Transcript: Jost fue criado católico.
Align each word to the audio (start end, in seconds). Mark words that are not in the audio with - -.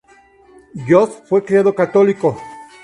Jost 0.87 1.27
fue 1.27 1.45
criado 1.45 1.75
católico. 1.75 2.35